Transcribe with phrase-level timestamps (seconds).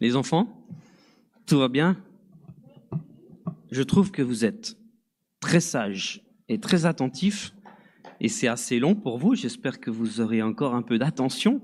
[0.00, 0.64] Les enfants,
[1.46, 1.96] tout va bien?
[3.72, 4.76] Je trouve que vous êtes
[5.40, 7.52] très sages et très attentifs,
[8.20, 9.34] et c'est assez long pour vous.
[9.34, 11.60] J'espère que vous aurez encore un peu d'attention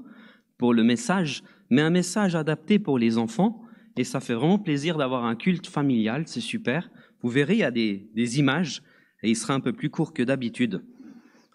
[0.59, 3.63] pour le message, mais un message adapté pour les enfants,
[3.97, 6.91] et ça fait vraiment plaisir d'avoir un culte familial, c'est super.
[7.23, 8.83] Vous verrez, il y a des, des images,
[9.23, 10.83] et il sera un peu plus court que d'habitude.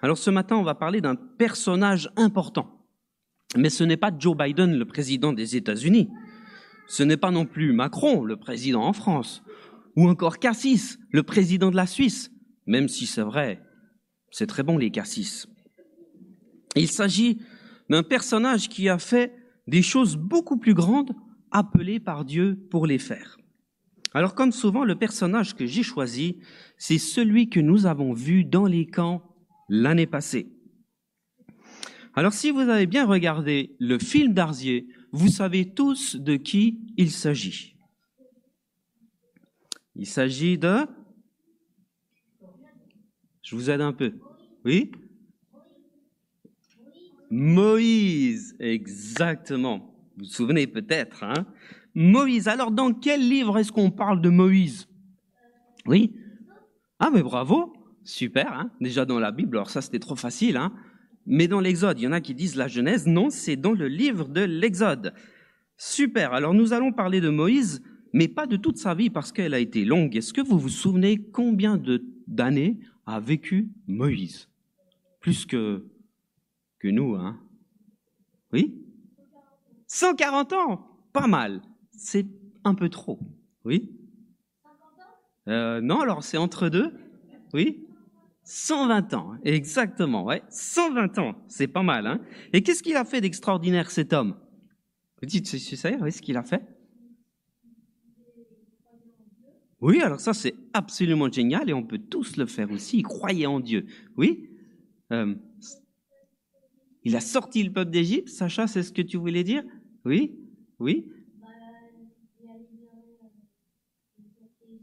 [0.02, 2.86] Alors ce matin, on va parler d'un personnage important.
[3.58, 6.08] Mais ce n'est pas Joe Biden, le président des États-Unis.
[6.90, 9.44] Ce n'est pas non plus Macron, le président en France.
[9.96, 12.32] Ou encore Cassis, le président de la Suisse.
[12.66, 13.62] Même si c'est vrai,
[14.32, 15.48] c'est très bon les Cassis.
[16.76, 17.40] Il s'agit
[17.90, 19.36] d'un personnage qui a fait
[19.68, 21.12] des choses beaucoup plus grandes
[21.52, 23.38] appelées par Dieu pour les faire.
[24.16, 26.40] Alors comme souvent, le personnage que j'ai choisi,
[26.78, 29.22] c'est celui que nous avons vu dans les camps
[29.68, 30.59] l'année passée.
[32.16, 37.12] Alors si vous avez bien regardé le film d'Arzier, vous savez tous de qui il
[37.12, 37.76] s'agit.
[39.96, 40.86] Il s'agit de...
[43.42, 44.14] Je vous aide un peu.
[44.66, 44.92] Oui?
[47.32, 49.96] Moïse, exactement.
[50.18, 51.46] Vous vous souvenez peut-être, hein?
[51.96, 52.48] Moïse.
[52.48, 54.88] Alors dans quel livre est-ce qu'on parle de Moïse?
[55.86, 56.16] Oui?
[57.00, 57.74] Ah mais bravo
[58.04, 58.72] Super, hein?
[58.82, 60.74] Déjà dans la Bible, alors ça c'était trop facile, hein?
[61.30, 63.88] Mais dans l'Exode, il y en a qui disent la Genèse, non, c'est dans le
[63.88, 65.14] livre de l'Exode.
[65.78, 69.54] Super, alors nous allons parler de Moïse, mais pas de toute sa vie parce qu'elle
[69.54, 70.18] a été longue.
[70.18, 71.80] Est-ce que vous vous souvenez combien
[72.28, 74.50] d'années a vécu Moïse?
[75.20, 75.86] Plus que,
[76.80, 77.40] que nous, hein?
[78.52, 78.82] Oui?
[79.86, 80.88] 140 ans!
[81.14, 81.62] Pas mal.
[81.92, 82.26] C'est
[82.64, 83.20] un peu trop.
[83.66, 83.92] Oui?
[85.48, 86.92] Euh, Non, alors c'est entre deux.
[87.54, 87.86] Oui?
[88.52, 92.20] 120 ans, exactement, ouais, 120 ans, c'est pas mal, hein.
[92.52, 94.40] Et qu'est-ce qu'il a fait d'extraordinaire cet homme?
[95.22, 96.64] Vous dites, c'est oui, ce qu'il a fait
[99.82, 103.04] Oui, alors ça c'est absolument génial et on peut tous le faire aussi.
[103.04, 103.86] Croyait en Dieu,
[104.18, 104.50] oui.
[105.14, 105.36] Euh,
[107.04, 109.64] il a sorti le peuple d'Égypte, Sacha, c'est ce que tu voulais dire?
[110.06, 110.40] Oui,
[110.80, 111.06] oui.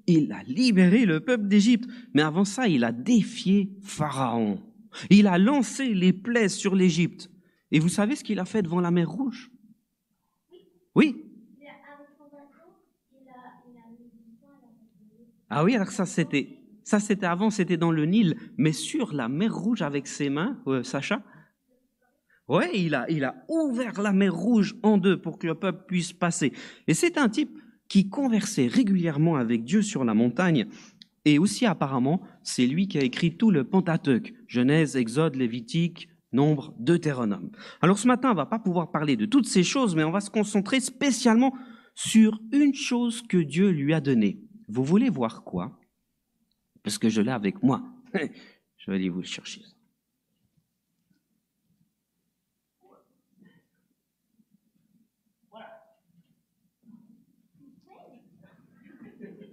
[0.06, 1.88] Il a libéré le peuple d'Égypte.
[2.14, 4.60] Mais avant ça, il a défié Pharaon.
[5.10, 7.30] Il a lancé les plaies sur l'Égypte.
[7.70, 9.50] Et vous savez ce qu'il a fait devant la mer Rouge?
[10.94, 11.22] Oui.
[15.48, 19.28] Ah oui, alors ça c'était ça c'était avant, c'était dans le Nil, mais sur la
[19.28, 21.22] mer Rouge avec ses mains, euh, Sacha?
[22.48, 25.84] Ouais, il a il a ouvert la mer Rouge en deux pour que le peuple
[25.86, 26.52] puisse passer.
[26.86, 27.56] Et c'est un type
[27.88, 30.66] qui conversait régulièrement avec Dieu sur la montagne,
[31.24, 36.74] et aussi apparemment, c'est lui qui a écrit tout le Pentateuque, Genèse, Exode, Lévitique, Nombre,
[36.78, 37.50] Deutéronome.
[37.80, 40.20] Alors ce matin, on va pas pouvoir parler de toutes ces choses, mais on va
[40.20, 41.54] se concentrer spécialement
[41.94, 44.38] sur une chose que Dieu lui a donnée.
[44.68, 45.78] Vous voulez voir quoi?
[46.82, 47.82] Parce que je l'ai avec moi.
[48.14, 49.62] je vais aller vous le chercher.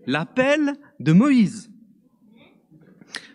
[0.06, 1.72] La pelle de Moïse.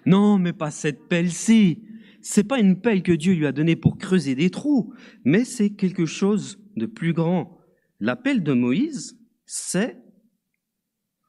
[0.06, 1.82] Non, mais pas cette pelle-ci.
[2.20, 4.92] C'est pas une pelle que Dieu lui a donnée pour creuser des trous,
[5.24, 7.58] mais c'est quelque chose de plus grand.
[8.00, 9.98] La pelle de Moïse, c'est,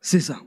[0.01, 0.41] c'est ça.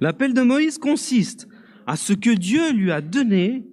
[0.00, 1.48] La pelle de Moïse consiste
[1.86, 3.66] à ce que Dieu lui a donné.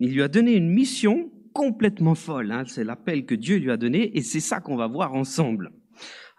[0.00, 2.52] Il lui a donné une mission complètement folle.
[2.52, 2.64] Hein.
[2.66, 5.72] C'est l'appel que Dieu lui a donné et c'est ça qu'on va voir ensemble.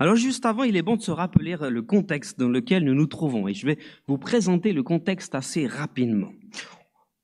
[0.01, 3.05] Alors juste avant, il est bon de se rappeler le contexte dans lequel nous nous
[3.05, 3.77] trouvons, et je vais
[4.07, 6.31] vous présenter le contexte assez rapidement.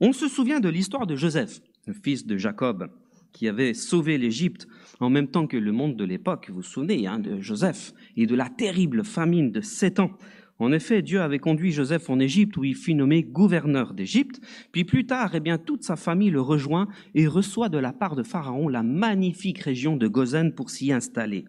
[0.02, 2.90] On se souvient de l'histoire de Joseph, le fils de Jacob,
[3.31, 4.68] qui avait sauvé l'Égypte
[5.00, 8.25] en même temps que le monde de l'époque, vous vous souvenez hein, de Joseph, et
[8.25, 10.12] de la terrible famine de sept ans.
[10.58, 14.40] En effet, Dieu avait conduit Joseph en Égypte où il fut nommé gouverneur d'Égypte,
[14.72, 18.16] puis plus tard, eh bien, toute sa famille le rejoint et reçoit de la part
[18.16, 21.46] de Pharaon la magnifique région de Gozen pour s'y installer.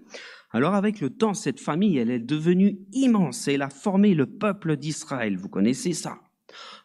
[0.51, 4.27] Alors avec le temps, cette famille, elle est devenue immense et elle a formé le
[4.27, 5.37] peuple d'Israël.
[5.37, 6.19] Vous connaissez ça.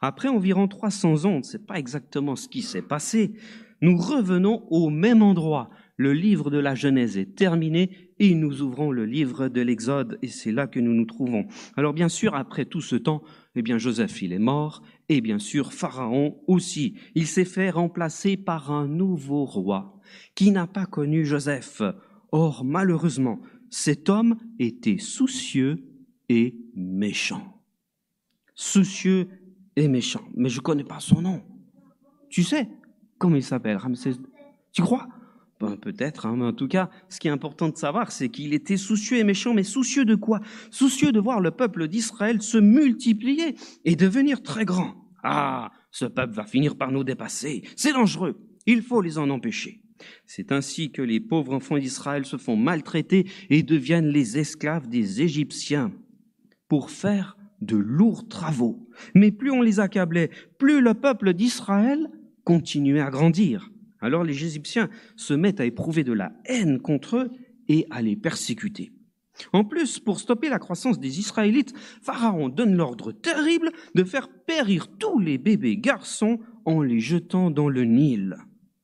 [0.02, 3.34] Après environ 300 ans, on ne sait pas exactement ce qui s'est passé.
[3.82, 5.70] Nous revenons au même endroit.
[5.98, 10.28] Le livre de la Genèse est terminé et nous ouvrons le livre de l'Exode et
[10.28, 11.48] c'est là que nous nous trouvons.
[11.76, 13.24] Alors bien sûr, après tout ce temps,
[13.56, 16.94] eh bien Joseph, il est mort et bien sûr Pharaon aussi.
[17.16, 20.00] Il s'est fait remplacer par un nouveau roi
[20.36, 21.82] qui n'a pas connu Joseph.
[22.32, 23.42] Or, malheureusement,
[23.72, 25.84] cet homme était soucieux
[26.30, 27.64] et méchant.
[28.54, 29.30] Soucieux
[29.76, 30.30] et méchant.
[30.36, 31.42] Mais je connais pas son nom.
[32.30, 32.70] Tu sais
[33.18, 34.14] comment il s'appelle, Ramsès?
[34.74, 35.08] Tu crois?
[35.62, 38.56] Ben, peut-être, hein, mais en tout cas, ce qui est important de savoir, c'est qu'il
[38.56, 40.42] était soucieux et méchant, mais soucieux de quoi?
[40.72, 43.54] Soucieux de voir le peuple d'Israël se multiplier
[43.86, 44.96] et devenir très grand.
[45.24, 47.62] Ah, ce peuple va finir par nous dépasser.
[47.76, 48.42] C'est dangereux.
[48.66, 49.84] Il faut les en empêcher.
[50.26, 55.22] C'est ainsi que les pauvres enfants d'Israël se font maltraiter et deviennent les esclaves des
[55.22, 55.92] Égyptiens
[56.70, 58.90] pour faire de lourds travaux.
[59.14, 62.08] Mais plus on les accablait, plus le peuple d'Israël
[62.46, 63.70] continuait à grandir.
[64.02, 67.32] Alors les Égyptiens se mettent à éprouver de la haine contre eux
[67.68, 68.92] et à les persécuter.
[69.54, 74.88] En plus, pour stopper la croissance des Israélites, Pharaon donne l'ordre terrible de faire périr
[74.98, 78.36] tous les bébés garçons en les jetant dans le Nil.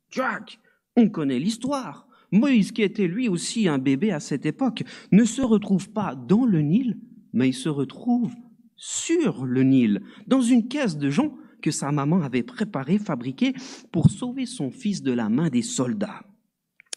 [0.09, 0.59] Jack,
[0.95, 2.07] on connaît l'histoire.
[2.31, 6.45] Moïse, qui était lui aussi un bébé à cette époque, ne se retrouve pas dans
[6.45, 6.97] le Nil,
[7.33, 8.33] mais il se retrouve
[8.75, 13.53] sur le Nil, dans une caisse de joncs que sa maman avait préparée, fabriquée
[13.91, 16.23] pour sauver son fils de la main des soldats.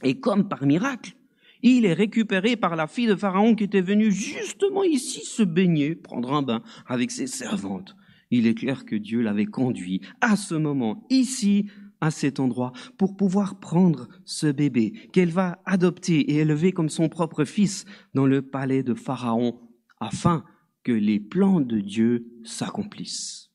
[0.02, 1.14] Et comme par miracle,
[1.62, 5.94] il est récupéré par la fille de Pharaon qui était venue justement ici se baigner,
[5.94, 7.96] prendre un bain avec ses servantes.
[8.30, 11.66] Il est clair que Dieu l'avait conduit à ce moment, ici,
[12.00, 17.08] à cet endroit, pour pouvoir prendre ce bébé qu'elle va adopter et élever comme son
[17.08, 17.84] propre fils
[18.14, 19.60] dans le palais de Pharaon,
[19.98, 20.44] afin
[20.82, 23.49] que les plans de Dieu s'accomplissent.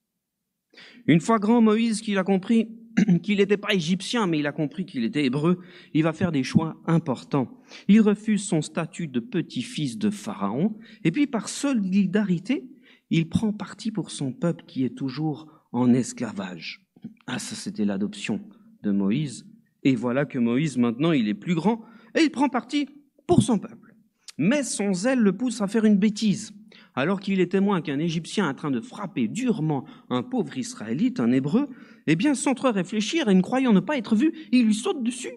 [1.08, 2.70] Une fois grand Moïse qu'il a compris
[3.24, 5.60] qu'il n'était pas égyptien, mais il a compris qu'il était hébreu,
[5.94, 7.62] il va faire des choix importants.
[7.88, 12.66] Il refuse son statut de petit-fils de Pharaon, et puis par solidarité,
[13.10, 16.82] il prend parti pour son peuple qui est toujours en esclavage.
[17.28, 18.42] Ah, ça c'était l'adoption
[18.84, 19.46] de Moïse.
[19.84, 21.84] Et voilà que Moïse, maintenant, il est plus grand,
[22.16, 22.88] et il prend parti
[23.28, 23.96] pour son peuple.
[24.38, 26.52] Mais son zèle le pousse à faire une bêtise
[26.96, 31.20] alors qu'il est témoin qu'un Égyptien est en train de frapper durement un pauvre Israélite,
[31.20, 31.70] un Hébreu,
[32.08, 35.04] eh bien, sans trop réfléchir et ne croyant ne pas être vu, il lui saute
[35.04, 35.34] dessus.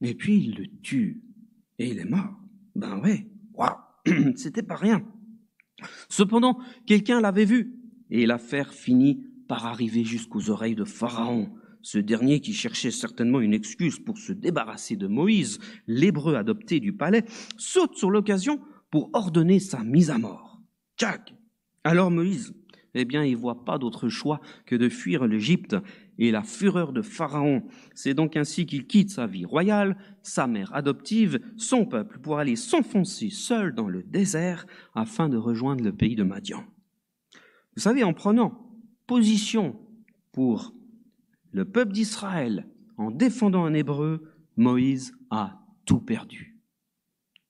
[0.00, 1.22] Et puis il le tue.
[1.78, 2.34] Et il est mort.
[2.74, 3.76] Ben ouais, waouh,
[4.36, 5.04] c'était pas rien.
[6.08, 7.74] Cependant, quelqu'un l'avait vu,
[8.10, 11.50] et l'affaire finit par arriver jusqu'aux oreilles de Pharaon.
[11.82, 15.58] Ce dernier, qui cherchait certainement une excuse pour se débarrasser de Moïse,
[15.88, 17.24] l'hébreu adopté du palais,
[17.56, 18.60] saute sur l'occasion
[18.90, 20.51] pour ordonner sa mise à mort.
[21.84, 22.54] Alors Moïse,
[22.94, 25.76] eh bien, il voit pas d'autre choix que de fuir l'Égypte
[26.18, 27.62] et la fureur de Pharaon.
[27.94, 32.56] C'est donc ainsi qu'il quitte sa vie royale, sa mère adoptive, son peuple, pour aller
[32.56, 36.64] s'enfoncer seul dans le désert afin de rejoindre le pays de Madian.
[37.74, 38.70] Vous savez, en prenant
[39.06, 39.78] position
[40.32, 40.74] pour
[41.50, 44.22] le peuple d'Israël, en défendant un hébreu,
[44.56, 46.60] Moïse a tout perdu.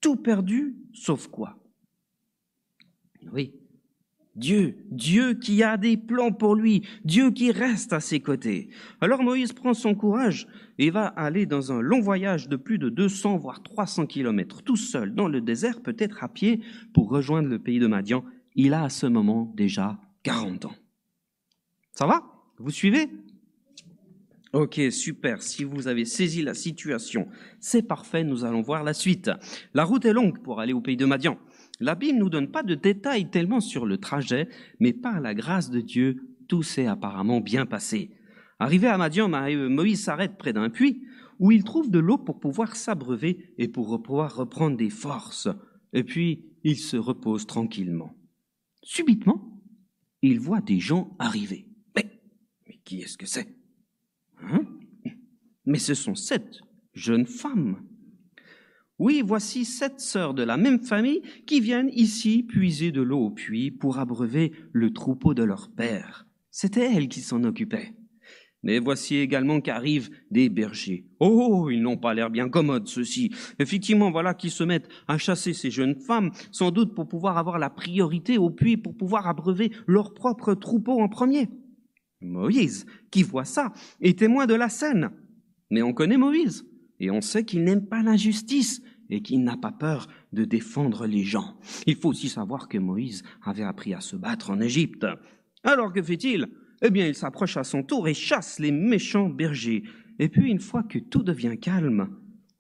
[0.01, 1.62] Tout perdu, sauf quoi?
[3.33, 3.53] Oui.
[4.35, 8.71] Dieu, Dieu qui a des plans pour lui, Dieu qui reste à ses côtés.
[9.03, 10.47] Alors Moïse prend son courage
[10.79, 14.77] et va aller dans un long voyage de plus de 200 voire 300 kilomètres tout
[14.77, 16.61] seul dans le désert, peut-être à pied,
[16.95, 18.25] pour rejoindre le pays de Madian.
[18.55, 20.75] Il a à ce moment déjà 40 ans.
[21.93, 22.23] Ça va?
[22.59, 23.11] Vous suivez?
[24.55, 25.43] Ok, super.
[25.43, 27.27] Si vous avez saisi la situation,
[27.59, 28.23] c'est parfait.
[28.23, 29.31] Nous allons voir la suite.
[29.73, 31.39] La route est longue pour aller au pays de Madian.
[31.83, 34.49] La Bible ne nous donne pas de détails tellement sur le trajet,
[34.79, 38.13] mais par la grâce de Dieu, tout s'est apparemment bien passé.
[38.61, 41.03] Arrivé à Madian, Moïse s'arrête près d'un puits
[41.41, 45.49] où il trouve de l'eau pour pouvoir s'abreuver et pour pouvoir reprendre des forces.
[45.93, 48.15] Et puis, il se repose tranquillement.
[48.85, 49.61] Subitement,
[50.23, 51.67] il voit des gens arriver.
[51.97, 52.23] Mais,
[52.69, 53.49] mais qui est-ce que c'est?
[54.41, 54.65] Hein?
[55.67, 56.61] Mais ce sont sept
[56.95, 57.83] jeunes femmes
[58.99, 63.31] oui, voici sept sœurs de la même famille qui viennent ici puiser de l'eau au
[63.31, 66.27] puits pour abreuver le troupeau de leur père.
[66.51, 67.95] C'était elles qui s'en occupaient.
[68.63, 71.05] Mais voici également qu'arrivent des bergers.
[71.19, 73.33] Oh, ils n'ont pas l'air bien commodes, ceux-ci.
[73.59, 77.59] Effectivement, voilà qu'ils se mettent à chasser ces jeunes femmes, sans doute pour pouvoir avoir
[77.59, 81.49] la priorité au puits, pour pouvoir abreuver leur propre troupeau en premier.
[82.21, 85.11] Moïse, qui voit ça, est témoin de la scène.
[85.71, 86.65] Mais on connaît Moïse,
[87.03, 88.81] et on sait qu'il n'aime pas l'injustice,
[89.11, 91.59] et qu'il n'a pas peur de défendre les gens.
[91.87, 95.05] Il faut aussi savoir que Moïse avait appris à se battre en Égypte.
[95.65, 96.49] Alors que fait-il?
[96.81, 99.83] Eh bien, il s'approche à son tour et chasse les méchants bergers.
[100.19, 102.09] Et puis, une fois que tout devient calme,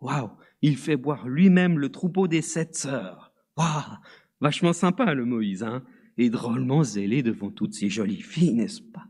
[0.00, 0.30] waouh,
[0.60, 3.32] il fait boire lui-même le troupeau des sept sœurs.
[3.56, 3.96] Waouh,
[4.40, 5.82] vachement sympa le Moïse, hein
[6.18, 9.06] Et drôlement zélé devant toutes ces jolies filles, n'est-ce pas?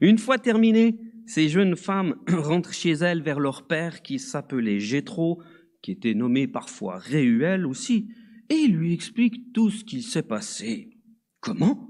[0.00, 0.98] Une fois terminé,
[1.32, 5.42] ces jeunes femmes rentrent chez elles vers leur père qui s'appelait Jéthro,
[5.80, 8.08] qui était nommé parfois Réuel aussi,
[8.50, 10.90] et lui explique tout ce qu'il s'est passé.
[11.40, 11.88] Comment?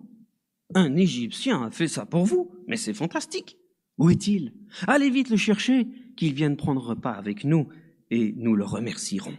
[0.77, 3.59] Un Égyptien a fait ça pour vous Mais c'est fantastique.
[3.99, 4.55] Où est-il?
[4.87, 7.69] Allez vite le chercher, qu'il vienne prendre repas avec nous,
[8.13, 9.37] et nous le remercierons.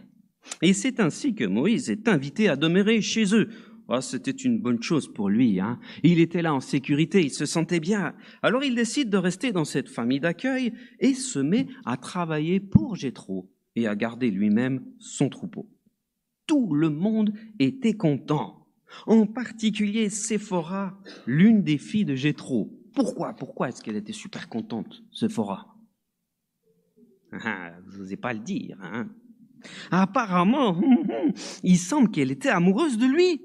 [0.60, 3.48] Et c'est ainsi que Moïse est invité à demeurer chez eux.
[3.88, 5.60] Oh, c'était une bonne chose pour lui.
[5.60, 5.78] Hein.
[6.02, 8.14] Il était là en sécurité, il se sentait bien.
[8.42, 12.96] Alors il décide de rester dans cette famille d'accueil et se met à travailler pour
[12.96, 15.68] Jéthro et à garder lui-même son troupeau.
[16.46, 18.66] Tout le monde était content,
[19.06, 22.80] en particulier Séphora, l'une des filles de Jéthro.
[22.94, 25.74] Pourquoi Pourquoi est-ce qu'elle était super contente, Séphora?
[27.32, 28.78] Ah, Je n'osais pas le dire.
[28.80, 29.08] Hein.
[29.90, 30.80] Apparemment,
[31.62, 33.42] il semble qu'elle était amoureuse de lui.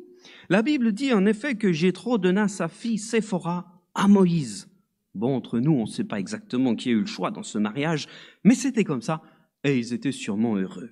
[0.52, 4.68] La Bible dit en effet que Jéthro donna sa fille Séphora à Moïse.
[5.14, 7.60] Bon, entre nous, on ne sait pas exactement qui a eu le choix dans ce
[7.60, 8.08] mariage,
[8.44, 9.22] mais c'était comme ça,
[9.64, 10.90] et ils étaient sûrement heureux.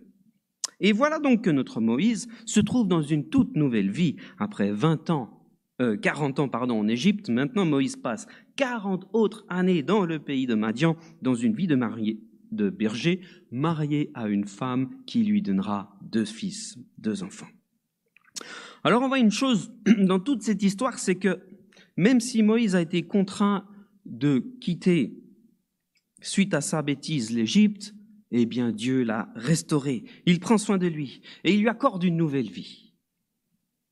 [0.79, 4.17] Et voilà donc que notre Moïse se trouve dans une toute nouvelle vie.
[4.37, 5.43] Après 20 ans,
[5.81, 10.45] euh, 40 ans pardon, en Égypte, maintenant Moïse passe 40 autres années dans le pays
[10.45, 12.21] de Madian, dans une vie de, marié,
[12.51, 17.47] de berger, marié à une femme qui lui donnera deux fils, deux enfants.
[18.87, 21.41] Alors on voit une chose dans toute cette histoire, c'est que
[21.97, 23.67] même si Moïse a été contraint
[24.05, 25.11] de quitter,
[26.21, 27.93] suite à sa bêtise, l'Égypte,
[28.31, 32.15] eh bien Dieu l'a restauré, il prend soin de lui et il lui accorde une
[32.15, 32.93] nouvelle vie.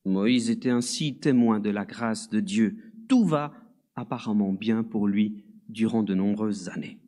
[0.05, 2.77] Moïse était ainsi témoin de la grâce de Dieu.
[3.09, 3.51] Tout va
[3.97, 6.99] apparemment bien pour lui durant de nombreuses années.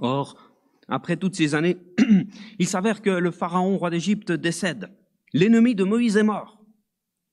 [0.00, 0.52] Or,
[0.86, 1.78] après toutes ces années,
[2.58, 4.90] il s'avère que le pharaon roi d'Égypte décède.
[5.32, 6.64] L'ennemi de Moïse est mort.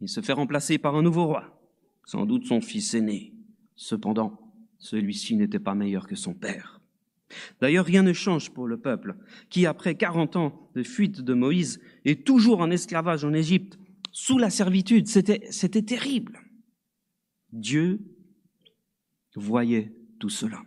[0.01, 1.59] Il se fait remplacer par un nouveau roi,
[2.05, 3.33] sans doute son fils aîné.
[3.75, 6.81] Cependant, celui-ci n'était pas meilleur que son père.
[7.59, 9.15] D'ailleurs, rien ne change pour le peuple,
[9.49, 13.77] qui, après quarante ans de fuite de Moïse, est toujours en esclavage en Égypte,
[14.11, 15.07] sous la servitude.
[15.07, 16.39] C'était, c'était terrible.
[17.51, 17.99] Dieu
[19.37, 20.63] voyait tout cela.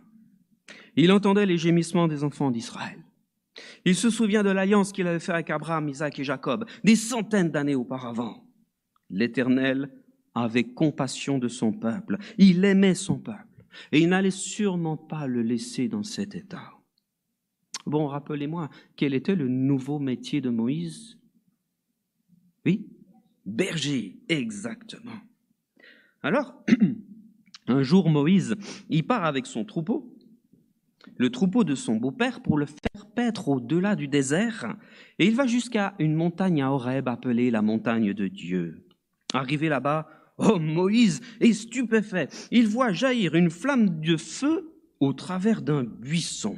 [0.95, 3.00] Il entendait les gémissements des enfants d'Israël.
[3.85, 7.49] Il se souvient de l'alliance qu'il avait faite avec Abraham, Isaac et Jacob des centaines
[7.49, 8.45] d'années auparavant.
[9.09, 9.89] L'Éternel
[10.35, 12.17] avait compassion de son peuple.
[12.37, 13.65] Il aimait son peuple.
[13.91, 16.71] Et il n'allait sûrement pas le laisser dans cet état.
[17.85, 21.17] Bon, rappelez-moi, quel était le nouveau métier de Moïse?
[22.65, 22.87] Oui
[23.45, 25.19] Berger, exactement.
[26.21, 26.63] Alors,
[27.67, 28.55] un jour, Moïse,
[28.89, 30.10] il part avec son troupeau
[31.17, 34.75] le troupeau de son beau-père pour le faire paître au-delà du désert,
[35.19, 38.85] et il va jusqu'à une montagne à Horeb appelée la montagne de Dieu.
[39.33, 42.27] Arrivé là-bas, oh Moïse est stupéfait.
[42.51, 46.57] Il voit jaillir une flamme de feu au travers d'un buisson.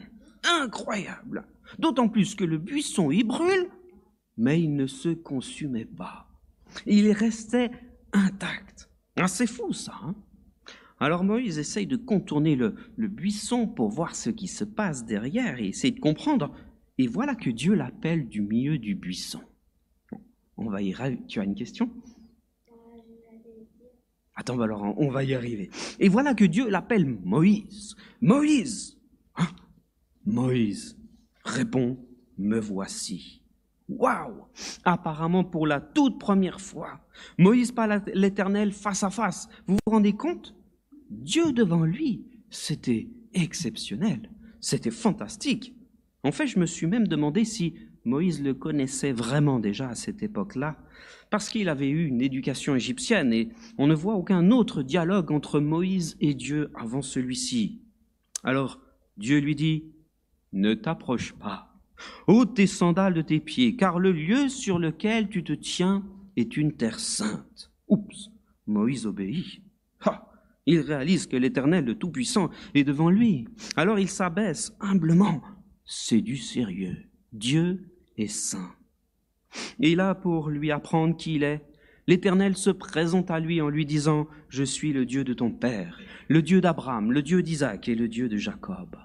[0.62, 1.46] Incroyable.
[1.80, 3.70] D'autant plus que le buisson y brûle,
[4.38, 6.28] mais il ne se consumait pas.
[6.86, 7.72] Il restait
[8.12, 8.90] intact.
[9.16, 9.94] Ah, c'est fou ça.
[10.04, 10.16] Hein?
[11.04, 15.68] Alors Moïse essaye de contourner le, buisson pour voir ce qui se passe derrière et
[15.68, 16.56] essayer de comprendre.
[16.98, 19.42] Et voilà que Dieu l'appelle du milieu du buisson.
[20.56, 20.96] On va y
[21.28, 21.90] Tu as une question?
[24.36, 25.70] Attends, bah alors on va y arriver.
[26.00, 27.96] Et voilà que Dieu l'appelle Moïse.
[28.22, 28.98] Moïse
[29.36, 29.48] hein?
[30.26, 30.98] Moïse
[31.44, 31.98] répond,
[32.38, 33.42] me voici.
[33.90, 34.46] Waouh
[34.86, 37.02] Apparemment pour la toute première fois,
[37.38, 39.50] Moïse parle à l'Éternel face à face.
[39.68, 40.56] Vous vous rendez compte?
[41.14, 44.30] Dieu devant lui, c'était exceptionnel,
[44.60, 45.76] c'était fantastique.
[46.24, 50.24] En fait, je me suis même demandé si Moïse le connaissait vraiment déjà à cette
[50.24, 50.78] époque-là,
[51.30, 55.60] parce qu'il avait eu une éducation égyptienne et on ne voit aucun autre dialogue entre
[55.60, 57.82] Moïse et Dieu avant celui-ci.
[58.44, 58.80] Alors
[59.18, 59.86] Dieu lui dit,
[60.52, 61.76] Ne t'approche pas,
[62.28, 66.04] ôte tes sandales de tes pieds, car le lieu sur lequel tu te tiens
[66.36, 67.72] est une terre sainte.
[67.88, 68.32] Oups,
[68.66, 69.62] Moïse obéit.
[70.66, 73.48] Il réalise que l'Éternel, le Tout-Puissant, est devant lui.
[73.76, 75.42] Alors il s'abaisse humblement.
[75.86, 76.98] C'est du sérieux.
[77.34, 78.72] Dieu est saint.
[79.80, 81.66] Et là, pour lui apprendre qui il est,
[82.08, 86.00] l'Éternel se présente à lui en lui disant, Je suis le Dieu de ton Père,
[86.28, 88.96] le Dieu d'Abraham, le Dieu d'Isaac et le Dieu de Jacob.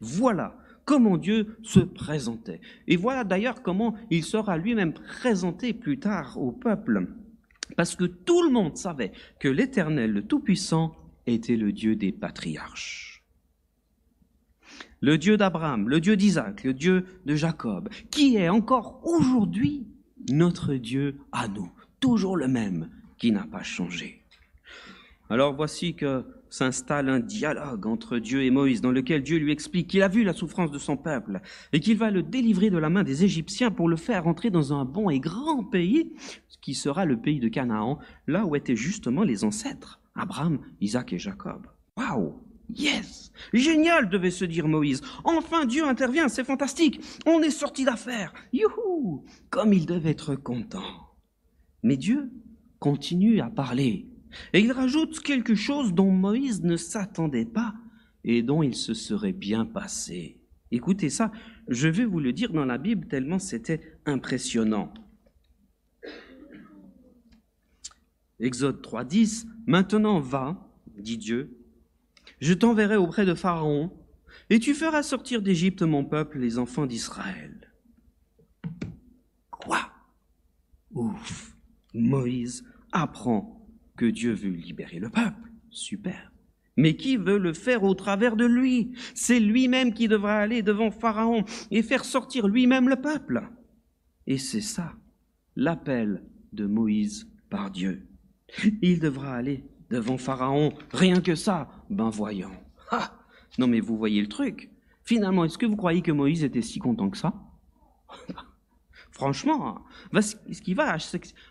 [0.00, 2.60] Voilà comment Dieu se présentait.
[2.86, 7.06] Et voilà d'ailleurs comment il sera lui-même présenté plus tard au peuple.
[7.76, 10.96] Parce que tout le monde savait que l'Éternel, le Tout-Puissant,
[11.26, 13.22] était le Dieu des patriarches.
[15.00, 19.86] Le Dieu d'Abraham, le Dieu d'Isaac, le Dieu de Jacob, qui est encore aujourd'hui
[20.30, 21.70] notre Dieu à nous,
[22.00, 24.24] toujours le même, qui n'a pas changé.
[25.30, 29.88] Alors voici que s'installe un dialogue entre Dieu et Moïse, dans lequel Dieu lui explique
[29.88, 31.40] qu'il a vu la souffrance de son peuple
[31.72, 34.72] et qu'il va le délivrer de la main des Égyptiens pour le faire entrer dans
[34.72, 36.12] un bon et grand pays,
[36.60, 41.18] qui sera le pays de Canaan, là où étaient justement les ancêtres, Abraham, Isaac et
[41.18, 41.66] Jacob.
[41.96, 42.40] Waouh
[42.74, 45.00] Yes Génial, devait se dire Moïse.
[45.24, 47.00] Enfin, Dieu intervient, c'est fantastique.
[47.24, 48.34] On est sorti d'affaire.
[48.52, 51.14] Youhou Comme il devait être content.
[51.82, 52.30] Mais Dieu
[52.78, 54.06] continue à parler.
[54.52, 57.74] Et il rajoute quelque chose dont Moïse ne s'attendait pas
[58.24, 60.40] et dont il se serait bien passé.
[60.70, 61.32] Écoutez ça,
[61.68, 64.92] je vais vous le dire dans la Bible tellement c'était impressionnant.
[68.40, 71.58] Exode 3.10, Maintenant va, dit Dieu,
[72.40, 73.90] je t'enverrai auprès de Pharaon,
[74.50, 77.72] et tu feras sortir d'Égypte mon peuple, les enfants d'Israël.
[79.50, 79.90] Quoi?
[80.92, 81.56] Ouf
[81.94, 83.57] Moïse apprend
[83.98, 85.50] que Dieu veut libérer le peuple.
[85.68, 86.32] Super.
[86.78, 88.92] Mais qui veut le faire au travers de lui?
[89.14, 93.42] C'est lui-même qui devra aller devant Pharaon et faire sortir lui-même le peuple.
[94.26, 94.94] Et c'est ça,
[95.56, 98.06] l'appel de Moïse par Dieu.
[98.80, 101.68] Il devra aller devant Pharaon, rien que ça.
[101.90, 102.56] Ben voyons.
[102.90, 103.18] Ah
[103.58, 104.70] non mais vous voyez le truc.
[105.02, 107.34] Finalement, est-ce que vous croyez que Moïse était si content que ça?
[109.18, 109.84] Franchement,
[110.14, 110.96] est-ce qu'il va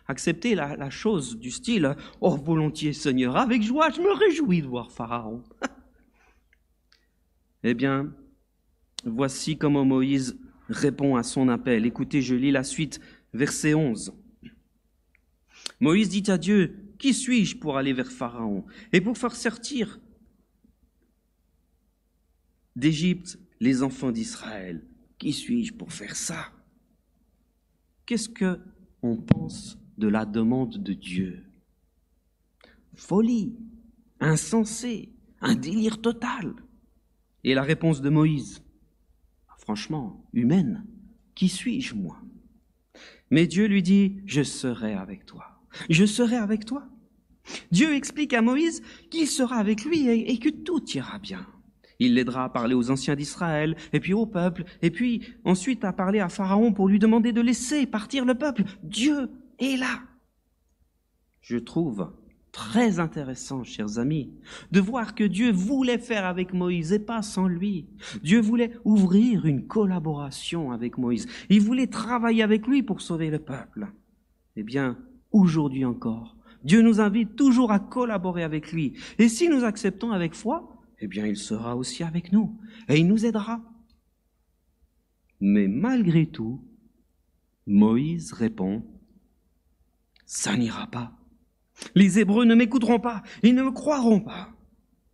[0.07, 4.89] accepter la, chose du style Oh, volontiers, Seigneur, avec joie, je me réjouis de voir
[4.89, 5.43] Pharaon
[7.63, 8.13] Eh bien,
[9.03, 11.86] voici comment Moïse répond à son appel.
[11.86, 13.01] Écoutez, je lis la suite,
[13.33, 14.13] verset 11.
[15.81, 20.00] Moïse dit à Dieu Qui suis-je pour aller vers Pharaon et pour faire sortir
[22.77, 24.86] d'Égypte les enfants d'Israël?
[25.17, 26.53] Qui suis-je pour faire ça?
[28.07, 28.57] Qu'est-ce que
[29.03, 31.43] on pense de la demande de Dieu?
[32.95, 33.53] Folie,
[34.21, 36.55] insensé, un délire total.
[37.43, 38.63] Et la réponse de Moïse?
[39.57, 40.85] Franchement, humaine,
[41.35, 42.21] qui suis-je moi?
[43.29, 45.61] Mais Dieu lui dit, je serai avec toi.
[45.89, 46.87] Je serai avec toi.
[47.71, 51.45] Dieu explique à Moïse qu'il sera avec lui et, que tout ira bien.
[52.00, 55.94] Il l'aidera à parler aux anciens d'Israël, et puis au peuple, et puis ensuite à
[55.94, 58.63] parler à Pharaon pour lui demander de laisser partir le peuple.
[58.84, 60.01] Dieu est là.
[61.42, 62.12] Je trouve
[62.51, 64.31] très intéressant, chers amis,
[64.72, 67.86] de voir que Dieu voulait faire avec Moïse et pas sans lui.
[68.24, 71.27] Dieu voulait ouvrir une collaboration avec Moïse.
[71.50, 73.88] Il voulait travailler avec lui pour sauver le peuple.
[74.55, 74.98] Eh bien,
[75.31, 78.94] aujourd'hui encore, Dieu nous invite toujours à collaborer avec lui.
[79.20, 83.07] Et si nous acceptons avec foi, eh bien il sera aussi avec nous et il
[83.07, 83.62] nous aidera.
[85.40, 86.64] Mais malgré tout,
[87.68, 88.83] Moïse répond,
[90.25, 91.14] ça n'ira pas.
[91.94, 94.53] Les Hébreux ne m'écouteront pas, ils ne me croiront pas.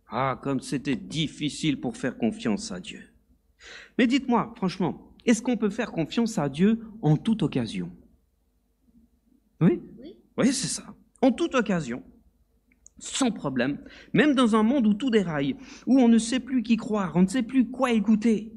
[0.08, 3.02] Ah, comme c'était difficile pour faire confiance à Dieu.
[3.98, 7.90] Mais dites-moi, franchement, est-ce qu'on peut faire confiance à Dieu en toute occasion?
[9.60, 9.82] Oui?
[9.98, 12.02] Oui, oui c'est ça, en toute occasion
[12.98, 13.78] sans problème,
[14.12, 17.22] même dans un monde où tout déraille, où on ne sait plus qui croire, on
[17.22, 18.52] ne sait plus quoi écouter.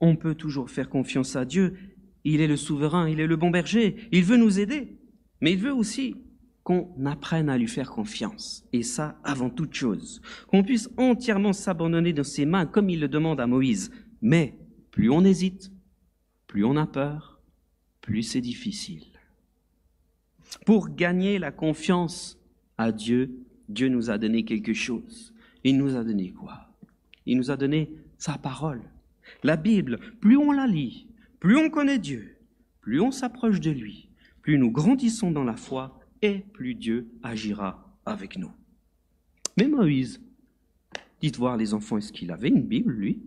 [0.00, 1.76] On peut toujours faire confiance à Dieu.
[2.24, 4.98] Il est le souverain, il est le bon berger, il veut nous aider,
[5.40, 6.16] mais il veut aussi
[6.62, 12.14] qu'on apprenne à lui faire confiance, et ça avant toute chose, qu'on puisse entièrement s'abandonner
[12.14, 13.90] dans ses mains comme il le demande à Moïse.
[14.22, 14.58] Mais
[14.90, 15.70] plus on hésite,
[16.46, 17.42] plus on a peur,
[18.00, 19.04] plus c'est difficile.
[20.64, 22.38] Pour gagner la confiance
[22.78, 25.32] à Dieu, Dieu nous a donné quelque chose.
[25.62, 26.68] Il nous a donné quoi?
[27.26, 28.82] Il nous a donné sa parole.
[29.42, 31.08] La Bible, plus on la lit,
[31.40, 32.36] plus on connaît Dieu,
[32.80, 34.10] plus on s'approche de lui,
[34.42, 38.52] plus nous grandissons dans la foi et plus Dieu agira avec nous.
[39.56, 40.20] Mais Moïse,
[41.20, 43.22] dites voir les enfants, est-ce qu'il avait une Bible, lui?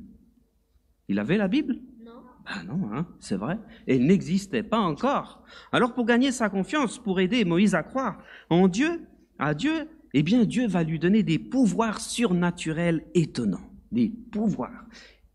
[1.08, 1.80] Il avait la Bible?
[2.04, 2.12] Non.
[2.46, 3.58] Ah non, hein, c'est vrai.
[3.88, 5.44] Elle n'existait pas encore.
[5.72, 9.02] Alors pour gagner sa confiance, pour aider Moïse à croire en Dieu,
[9.40, 14.86] à Dieu, eh bien Dieu va lui donner des pouvoirs surnaturels étonnants, des pouvoirs.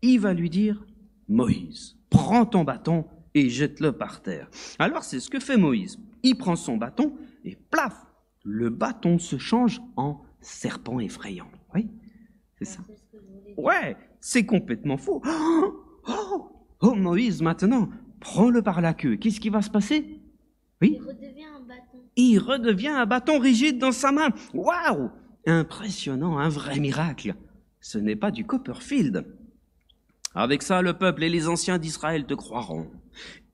[0.01, 0.85] Il va lui dire,
[1.27, 4.49] Moïse, prends ton bâton et jette-le par terre.
[4.79, 5.99] Alors c'est ce que fait Moïse.
[6.23, 7.13] Il prend son bâton
[7.43, 8.05] et plaf,
[8.43, 11.49] le bâton se change en serpent effrayant.
[11.73, 11.89] Oui,
[12.59, 12.81] c'est ça.
[13.57, 15.21] Ouais, c'est complètement faux.
[15.25, 17.89] Oh, oh, oh, Moïse, maintenant,
[18.19, 19.15] prends-le par la queue.
[19.15, 20.19] Qu'est-ce qui va se passer?
[20.81, 20.97] Oui?
[20.99, 24.29] Il redevient un bâton il redevient un bâton rigide dans sa main.
[24.53, 25.09] Waouh
[25.45, 27.35] Impressionnant, un vrai miracle.
[27.81, 29.25] Ce n'est pas du Copperfield.
[30.35, 32.89] Avec ça, le peuple et les anciens d'Israël te croiront.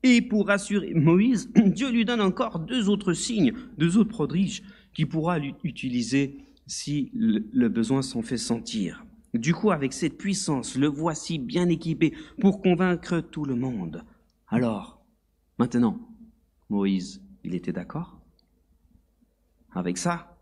[0.04, 5.10] Et pour rassurer Moïse, Dieu lui donne encore deux autres signes, deux autres prodiges qu'il
[5.10, 9.04] pourra utiliser si le besoin s'en fait sentir.
[9.34, 14.04] Du coup, avec cette puissance, le voici bien équipé pour convaincre tout le monde.
[14.48, 15.04] Alors,
[15.58, 16.00] maintenant,
[16.70, 18.19] Moïse, il était d'accord?
[19.74, 20.38] Avec ça,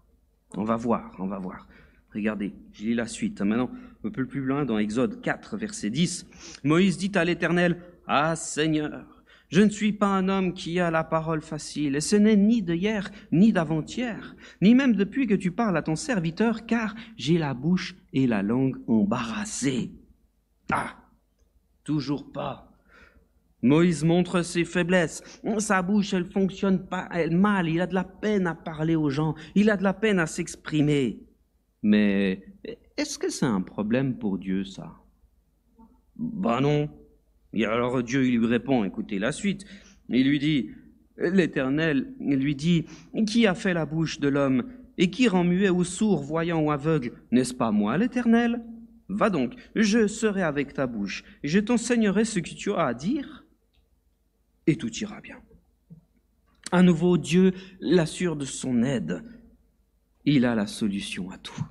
[0.56, 1.68] on va voir, on va voir.
[2.14, 3.42] Regardez, je lis la suite.
[3.42, 3.70] Maintenant,
[4.04, 6.26] un peu plus loin, dans Exode 4, verset 10,
[6.64, 9.06] Moïse dit à l'Éternel, Ah Seigneur,
[9.50, 12.62] je ne suis pas un homme qui a la parole facile, et ce n'est ni
[12.62, 17.54] d'hier, ni d'avant-hier, ni même depuis que tu parles à ton serviteur, car j'ai la
[17.54, 19.92] bouche et la langue embarrassées.
[20.72, 20.96] Ah,
[21.84, 22.67] toujours pas.
[23.68, 25.22] Moïse montre ses faiblesses.
[25.60, 27.68] Sa bouche, elle fonctionne pas, elle mal.
[27.68, 29.36] Il a de la peine à parler aux gens.
[29.56, 31.20] Il a de la peine à s'exprimer.
[31.84, 32.44] Mais
[32.98, 34.96] est-ce que c'est un problème pour Dieu, ça?
[36.16, 36.90] Ben non.
[37.54, 39.66] Et alors Dieu lui répond, écoutez la suite.
[40.10, 40.70] Il lui dit,
[41.18, 42.86] l'Éternel lui dit,
[43.26, 44.64] qui a fait la bouche de l'homme
[44.98, 48.64] et qui rend muet ou sourd, voyant ou aveugle N'est-ce pas moi, l'Éternel?
[49.10, 52.94] Va donc, je serai avec ta bouche, et je t'enseignerai ce que tu as à
[52.94, 53.46] dire,
[54.68, 55.38] et tout ira bien.
[56.72, 59.24] À nouveau, Dieu l'assure de son aide.
[60.26, 61.66] Il a la solution à tout.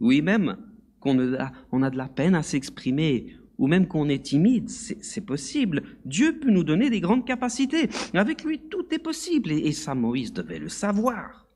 [0.00, 0.56] Oui, même
[1.00, 5.82] qu'on a, de la peine à s'exprimer, ou même qu'on est timide, c'est possible.
[6.06, 7.90] Dieu peut nous donner des grandes capacités.
[8.14, 11.46] Avec lui, tout est possible, et, et ça, Moïse devait le savoir.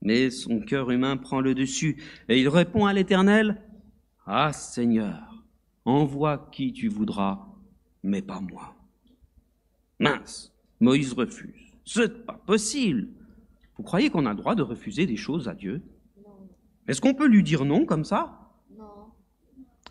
[0.00, 3.62] Mais son cœur humain prend le dessus, et il répond à l'Éternel,
[4.24, 5.44] Ah Seigneur,
[5.84, 7.46] envoie qui tu voudras,
[8.02, 8.75] mais pas moi.
[9.98, 11.72] Mince, Moïse refuse.
[11.84, 13.08] C'est pas possible.
[13.76, 15.82] Vous croyez qu'on a le droit de refuser des choses à Dieu?
[16.86, 18.52] Est-ce qu'on peut lui dire non comme ça?
[18.76, 19.12] Non.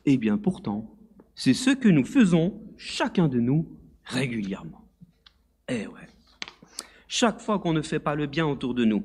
[0.05, 0.95] Eh bien pourtant,
[1.33, 3.67] c'est ce que nous faisons, chacun de nous,
[4.03, 4.87] régulièrement.
[5.67, 6.07] Eh ouais.
[7.07, 9.03] Chaque fois qu'on ne fait pas le bien autour de nous,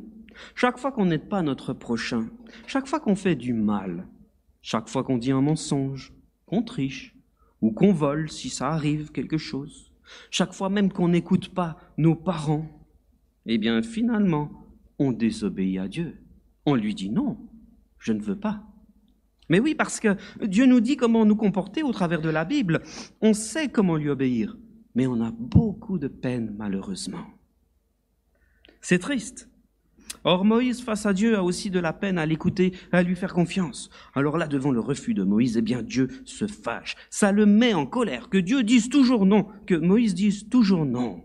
[0.54, 2.28] chaque fois qu'on n'aide pas notre prochain,
[2.66, 4.06] chaque fois qu'on fait du mal,
[4.62, 6.12] chaque fois qu'on dit un mensonge,
[6.46, 7.16] qu'on triche,
[7.60, 9.89] ou qu'on vole si ça arrive quelque chose,
[10.30, 12.66] chaque fois même qu'on n'écoute pas nos parents,
[13.46, 14.50] eh bien finalement,
[14.98, 16.18] on désobéit à Dieu.
[16.66, 17.38] On lui dit non,
[17.98, 18.62] je ne veux pas.
[19.48, 22.82] Mais oui, parce que Dieu nous dit comment nous comporter au travers de la Bible.
[23.20, 24.56] On sait comment lui obéir,
[24.94, 27.26] mais on a beaucoup de peine malheureusement.
[28.80, 29.49] C'est triste.
[30.24, 33.32] Or Moïse face à Dieu a aussi de la peine à l'écouter, à lui faire
[33.32, 33.90] confiance.
[34.14, 36.96] Alors là, devant le refus de Moïse, eh bien Dieu se fâche.
[37.08, 41.22] Ça le met en colère, que Dieu dise toujours non, que Moïse dise toujours non.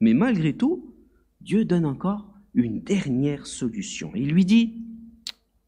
[0.00, 0.94] Mais malgré tout,
[1.40, 4.12] Dieu donne encore une dernière solution.
[4.14, 4.74] Il lui dit,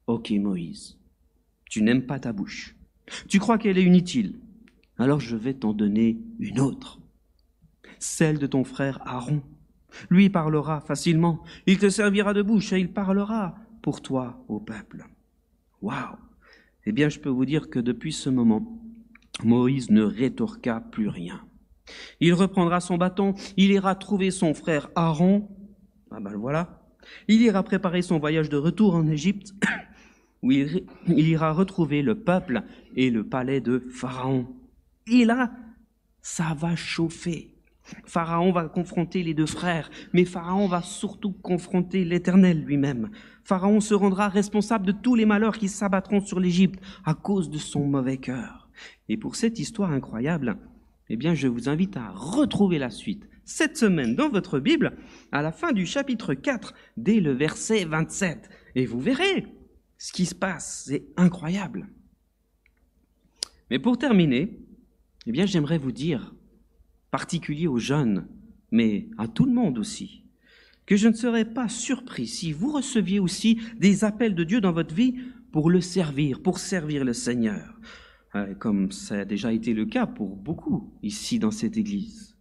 [0.07, 0.99] Ok Moïse,
[1.69, 2.77] tu n'aimes pas ta bouche.
[3.29, 4.39] Tu crois qu'elle est inutile.
[4.99, 7.01] Alors je vais t'en donner une autre.
[7.99, 9.43] Celle de ton frère Aaron.
[10.09, 11.43] Lui parlera facilement.
[11.67, 15.07] Il te servira de bouche et il parlera pour toi au peuple.
[15.83, 16.17] Waouh!
[16.87, 18.81] Eh bien, je peux vous dire que depuis ce moment,
[19.45, 21.41] Moïse ne rétorqua plus rien.
[22.21, 25.49] Il reprendra son bâton, il ira trouver son frère Aaron.
[26.11, 26.83] Ah ben voilà.
[27.29, 29.55] Il ira préparer son voyage de retour en Égypte,
[30.43, 32.63] où il, il ira retrouver le peuple
[32.95, 34.47] et le palais de Pharaon.
[35.07, 35.53] Et là,
[36.23, 37.55] ça va chauffer.
[38.05, 43.11] Pharaon va confronter les deux frères, mais Pharaon va surtout confronter l'Éternel lui-même.
[43.45, 47.59] Pharaon se rendra responsable de tous les malheurs qui s'abattront sur l'Égypte à cause de
[47.59, 48.69] son mauvais cœur.
[49.09, 50.57] Et pour cette histoire incroyable,
[51.09, 54.97] eh bien, je vous invite à retrouver la suite cette semaine dans votre Bible,
[55.33, 58.49] à la fin du chapitre 4, dès le verset 27.
[58.77, 59.47] Et vous verrez
[59.99, 60.85] ce qui se passe.
[60.87, 61.89] C'est incroyable.
[63.71, 64.61] Mais pour terminer,
[65.27, 66.33] eh bien, j'aimerais vous dire
[67.11, 68.27] particulier aux jeunes,
[68.71, 70.25] mais à tout le monde aussi,
[70.87, 74.73] que je ne serais pas surpris si vous receviez aussi des appels de Dieu dans
[74.73, 75.17] votre vie
[75.53, 77.79] pour le servir, pour servir le Seigneur,
[78.35, 82.37] euh, comme ça a déjà été le cas pour beaucoup ici dans cette Église.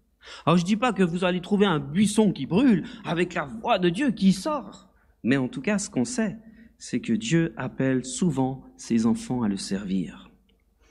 [0.46, 3.46] Alors je ne dis pas que vous allez trouver un buisson qui brûle avec la
[3.46, 4.90] voix de Dieu qui sort,
[5.24, 6.38] mais en tout cas ce qu'on sait,
[6.78, 10.30] c'est que Dieu appelle souvent ses enfants à le servir.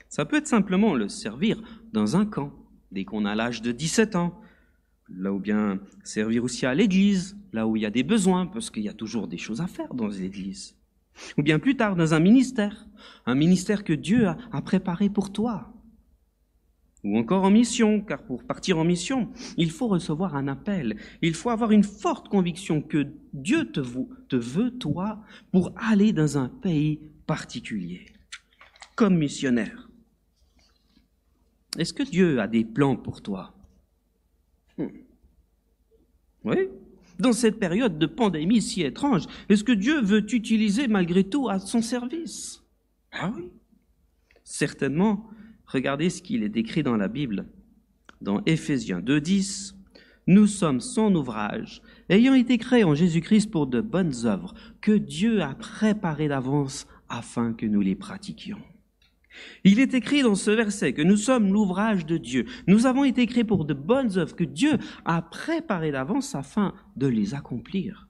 [0.07, 1.61] Ça peut être simplement le servir
[1.93, 2.51] dans un camp,
[2.91, 4.39] dès qu'on a l'âge de 17 ans,
[5.09, 8.69] là ou bien servir aussi à l'église, là où il y a des besoins, parce
[8.69, 10.75] qu'il y a toujours des choses à faire dans l'église.
[11.37, 12.87] Ou bien plus tard dans un ministère,
[13.25, 15.73] un ministère que Dieu a, a préparé pour toi.
[17.03, 20.97] Ou encore en mission, car pour partir en mission, il faut recevoir un appel.
[21.21, 23.79] Il faut avoir une forte conviction que Dieu te,
[24.27, 25.21] te veut, toi,
[25.51, 28.05] pour aller dans un pays particulier,
[28.95, 29.88] comme missionnaire.
[31.77, 33.53] Est-ce que Dieu a des plans pour toi?
[34.77, 34.87] Hmm.
[36.43, 36.69] Oui.
[37.19, 41.59] Dans cette période de pandémie si étrange, est-ce que Dieu veut t'utiliser malgré tout à
[41.59, 42.63] son service?
[43.11, 43.49] Ah oui.
[44.43, 45.29] Certainement,
[45.65, 47.45] regardez ce qu'il est décrit dans la Bible.
[48.21, 49.75] Dans Éphésiens 2.10,
[50.27, 55.41] nous sommes son ouvrage, ayant été créés en Jésus-Christ pour de bonnes œuvres que Dieu
[55.41, 58.59] a préparées d'avance afin que nous les pratiquions.
[59.63, 62.45] Il est écrit dans ce verset que nous sommes l'ouvrage de Dieu.
[62.67, 67.07] Nous avons été créés pour de bonnes œuvres que Dieu a préparées d'avance afin de
[67.07, 68.07] les accomplir.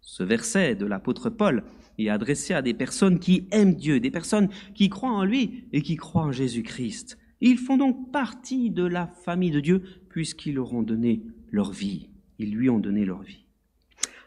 [0.00, 1.64] Ce verset de l'apôtre Paul
[1.98, 5.82] est adressé à des personnes qui aiment Dieu, des personnes qui croient en lui et
[5.82, 7.18] qui croient en Jésus-Christ.
[7.40, 12.08] Ils font donc partie de la famille de Dieu puisqu'ils leur ont donné leur vie.
[12.38, 13.44] Ils lui ont donné leur vie.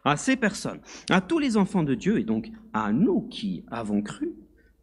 [0.05, 4.01] À ces personnes, à tous les enfants de Dieu et donc à nous qui avons
[4.01, 4.33] cru,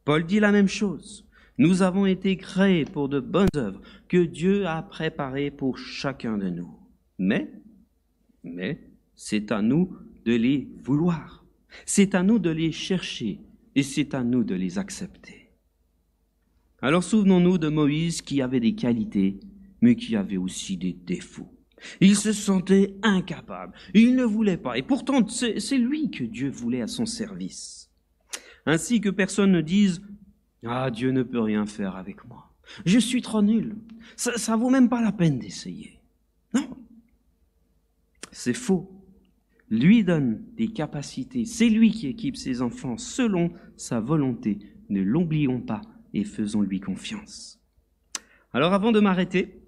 [0.06, 1.26] Paul dit la même chose.
[1.58, 6.48] Nous avons été créés pour de bonnes œuvres que Dieu a préparées pour chacun de
[6.48, 6.78] nous.
[7.18, 7.50] Mais,
[8.44, 8.80] mais,
[9.16, 11.44] c'est à nous de les vouloir.
[11.86, 13.40] C'est à nous de les chercher
[13.74, 15.50] et c'est à nous de les accepter.
[16.80, 19.40] Alors souvenons-nous de Moïse qui avait des qualités,
[19.80, 21.52] mais qui avait aussi des défauts.
[22.00, 26.82] Il se sentait incapable, il ne voulait pas, et pourtant c'est lui que Dieu voulait
[26.82, 27.85] à son service
[28.66, 30.02] ainsi que personne ne dise
[30.66, 32.52] Ah, Dieu ne peut rien faire avec moi.
[32.84, 33.76] Je suis trop nul.
[34.16, 36.00] Ça, ça vaut même pas la peine d'essayer.
[36.52, 36.68] Non.
[38.32, 38.90] C'est faux.
[39.70, 41.44] Lui donne des capacités.
[41.44, 44.58] C'est lui qui équipe ses enfants selon sa volonté.
[44.88, 45.82] Ne l'oublions pas
[46.14, 47.58] et faisons-lui confiance.
[48.52, 49.60] Alors avant de m'arrêter,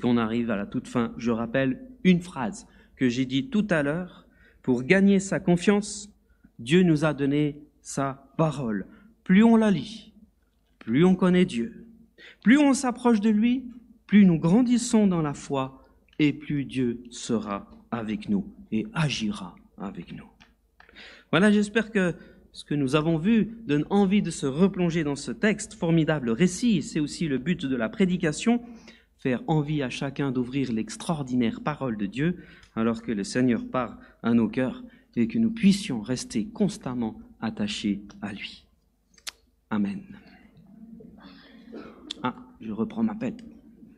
[0.00, 3.82] qu'on arrive à la toute fin Je rappelle une phrase que j'ai dit tout à
[3.82, 4.26] l'heure.
[4.62, 6.10] Pour gagner sa confiance,
[6.58, 8.86] Dieu nous a donné sa parole.
[9.24, 10.12] Plus on la lit,
[10.78, 11.86] plus on connaît Dieu.
[12.44, 13.64] Plus on s'approche de lui,
[14.06, 15.84] plus nous grandissons dans la foi
[16.20, 20.28] et plus Dieu sera avec nous et agira avec nous.
[21.32, 22.14] Voilà, j'espère que
[22.52, 26.82] ce que nous avons vu donne envie de se replonger dans ce texte, formidable récit.
[26.82, 28.62] C'est aussi le but de la prédication,
[29.18, 32.36] faire envie à chacun d'ouvrir l'extraordinaire parole de Dieu
[32.76, 34.84] alors que le Seigneur part à nos cœurs
[35.16, 38.66] et que nous puissions rester constamment attaché à lui.
[39.70, 40.02] Amen.
[42.22, 43.44] Ah, je reprends ma pète.